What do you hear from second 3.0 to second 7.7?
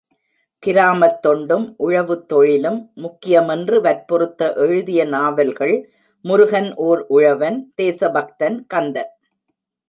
முக்கியமென்று வற்புறுத்த எழுதிய நாவல்கள் முருகன் ஓர் உழவன்